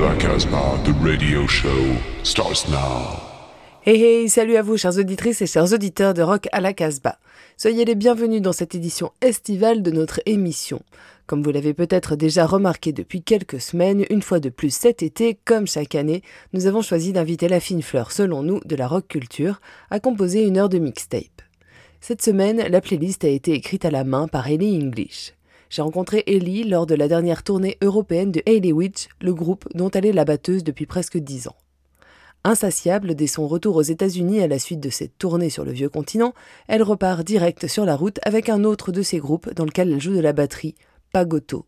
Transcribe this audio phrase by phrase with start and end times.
[0.00, 1.68] la Casbah, the radio show
[2.22, 3.20] starts now.
[3.84, 7.18] Hey hey, salut à vous chères auditrices et chers auditeurs de Rock à la Casbah.
[7.58, 10.80] Soyez les bienvenus dans cette édition estivale de notre émission.
[11.26, 15.38] Comme vous l'avez peut-être déjà remarqué depuis quelques semaines, une fois de plus cet été,
[15.44, 16.22] comme chaque année,
[16.54, 20.46] nous avons choisi d'inviter la fine fleur, selon nous, de la rock culture, à composer
[20.46, 21.42] une heure de mixtape.
[22.00, 25.34] Cette semaine, la playlist a été écrite à la main par Ellie English.
[25.70, 29.88] J'ai rencontré Ellie lors de la dernière tournée européenne de Hayley Witch, le groupe dont
[29.90, 31.54] elle est la batteuse depuis presque dix ans.
[32.42, 35.88] Insatiable dès son retour aux États-Unis à la suite de cette tournée sur le vieux
[35.88, 36.34] continent,
[36.66, 40.00] elle repart direct sur la route avec un autre de ses groupes dans lequel elle
[40.00, 40.74] joue de la batterie,
[41.12, 41.66] Pagoto.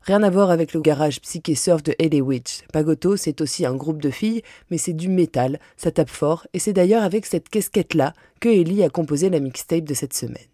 [0.00, 2.62] Rien à voir avec le garage psyché surf de Ellie Witch.
[2.72, 6.58] Pagoto, c'est aussi un groupe de filles, mais c'est du métal, ça tape fort, et
[6.58, 10.46] c'est d'ailleurs avec cette casquette-là que Ellie a composé la mixtape de cette semaine.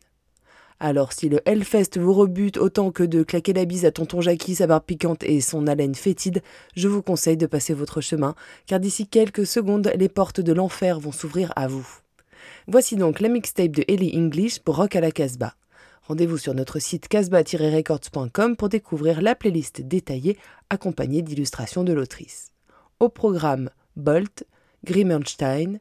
[0.84, 4.56] Alors si le Hellfest vous rebute autant que de claquer la bise à tonton Jackie,
[4.56, 6.42] sa barbe piquante et son haleine fétide,
[6.74, 8.34] je vous conseille de passer votre chemin,
[8.66, 11.86] car d'ici quelques secondes, les portes de l'enfer vont s'ouvrir à vous.
[12.66, 15.54] Voici donc la mixtape de Ellie English pour Rock à la Casbah.
[16.08, 20.36] Rendez-vous sur notre site casbah-records.com pour découvrir la playlist détaillée
[20.68, 22.48] accompagnée d'illustrations de l'autrice.
[22.98, 24.44] Au programme Bolt,
[24.84, 25.78] Grimmenstein,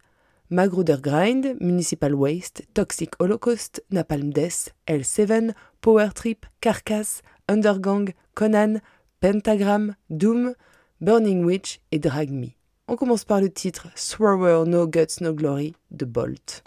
[0.52, 8.82] Magruder Grind, Municipal Waste, Toxic Holocaust, Napalm Death, L7, Power Trip, Carcass, Undergang, Conan,
[9.22, 10.54] Pentagram, Doom,
[11.00, 12.50] Burning Witch et Drag Me.
[12.90, 16.64] On commence par le titre Thrower No Guts No Glory de Bolt.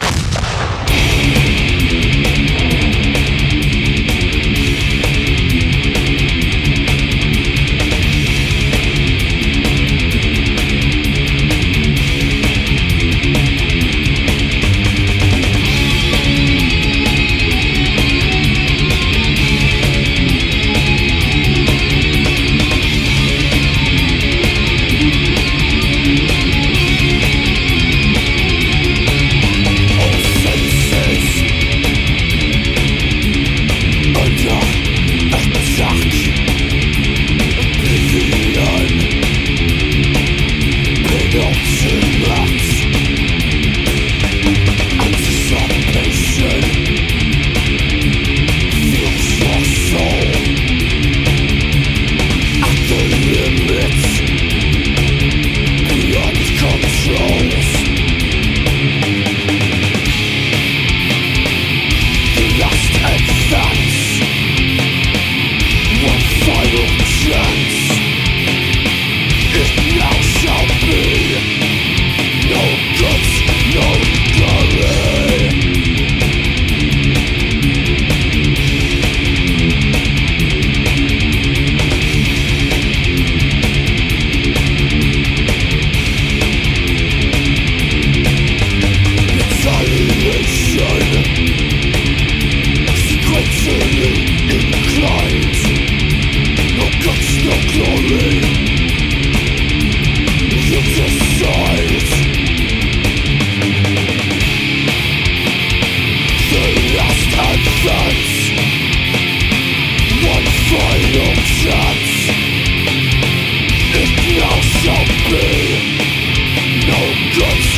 [117.36, 117.73] Don't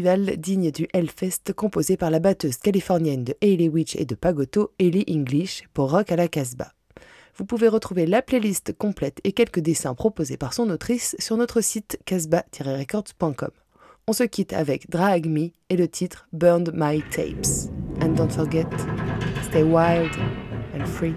[0.00, 5.04] digne du Hellfest composée par la batteuse californienne de Hayley Witch et de Pagoto, Hayley
[5.08, 6.72] English, pour Rock à la Casbah.
[7.36, 11.60] Vous pouvez retrouver la playlist complète et quelques dessins proposés par son autrice sur notre
[11.60, 13.50] site casbah-records.com.
[14.06, 17.70] On se quitte avec Drag Me et le titre Burned My Tapes.
[18.02, 18.66] And don't forget,
[19.48, 20.10] stay wild
[20.74, 21.14] and free.